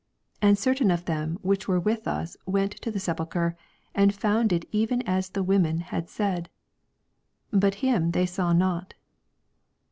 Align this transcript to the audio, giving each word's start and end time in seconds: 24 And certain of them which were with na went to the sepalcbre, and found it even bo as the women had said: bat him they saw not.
24 0.39 0.49
And 0.49 0.57
certain 0.57 0.89
of 0.89 1.05
them 1.05 1.37
which 1.43 1.67
were 1.67 1.79
with 1.79 2.07
na 2.07 2.25
went 2.47 2.71
to 2.81 2.89
the 2.89 2.97
sepalcbre, 2.97 3.53
and 3.93 4.15
found 4.15 4.51
it 4.51 4.65
even 4.71 4.97
bo 5.05 5.05
as 5.05 5.29
the 5.29 5.43
women 5.43 5.81
had 5.81 6.09
said: 6.09 6.49
bat 7.53 7.75
him 7.85 8.09
they 8.09 8.25
saw 8.25 8.51
not. 8.51 8.95